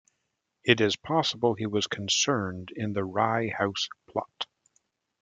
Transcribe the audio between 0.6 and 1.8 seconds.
It is possible he